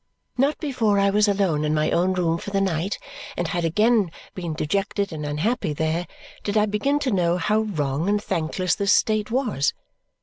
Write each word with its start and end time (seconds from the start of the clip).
Not 0.35 0.57
before 0.57 0.97
I 0.97 1.11
was 1.11 1.27
alone 1.27 1.63
in 1.63 1.75
my 1.75 1.91
own 1.91 2.13
room 2.13 2.39
for 2.39 2.49
the 2.49 2.59
night 2.59 2.97
and 3.37 3.49
had 3.49 3.63
again 3.63 4.09
been 4.33 4.55
dejected 4.55 5.13
and 5.13 5.23
unhappy 5.23 5.73
there 5.73 6.07
did 6.43 6.57
I 6.57 6.65
begin 6.65 6.97
to 7.01 7.11
know 7.11 7.37
how 7.37 7.59
wrong 7.59 8.09
and 8.09 8.19
thankless 8.19 8.73
this 8.73 8.91
state 8.93 9.29
was. 9.29 9.73